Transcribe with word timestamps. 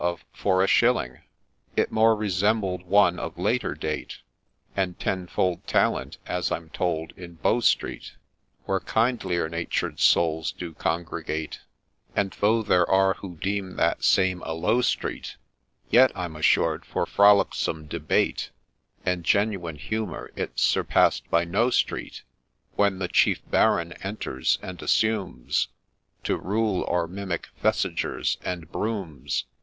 of— 0.03 0.25
for 0.43 0.63
a 0.63 0.67
shilling. 0.67 1.19
It 1.75 1.91
more 1.91 2.15
resembled 2.15 2.87
one 2.87 3.19
of 3.19 3.37
later 3.37 3.75
date, 3.75 4.17
And 4.75 4.99
tenfold 4.99 5.67
talent, 5.67 6.17
as 6.25 6.51
I'm 6.51 6.71
told, 6.71 7.11
in 7.15 7.35
Bow 7.35 7.59
Street, 7.59 8.13
Where 8.65 8.79
kindlier 8.79 9.47
natured 9.47 9.99
souls 9.99 10.53
do 10.53 10.73
congregate, 10.73 11.59
And, 12.15 12.35
though 12.39 12.63
there 12.63 12.89
are 12.89 13.13
who 13.13 13.35
deem 13.37 13.75
that 13.75 14.03
same 14.03 14.41
a 14.43 14.53
low 14.55 14.81
street, 14.81 15.35
Yet, 15.91 16.11
I'm 16.15 16.35
assured, 16.35 16.83
for 16.83 17.05
frolicsome 17.05 17.85
debate 17.85 18.49
And 19.05 19.23
genuine 19.23 19.77
humour 19.77 20.31
it 20.35 20.57
's 20.59 20.63
surpassed 20.63 21.29
by 21.29 21.45
no 21.45 21.69
street, 21.69 22.23
THE 22.75 22.77
GHOST 22.77 22.77
57 22.77 22.77
When 22.93 22.97
the' 22.97 23.07
Chief 23.07 23.51
Baron' 23.51 23.91
enters, 24.01 24.57
and 24.63 24.81
assumes 24.81 25.67
To' 26.23 26.37
rule' 26.39 26.85
o'er 26.89 27.07
mimic' 27.07 27.49
Thessigers' 27.63 28.37
and' 28.43 28.71
Broughams.' 28.71 29.45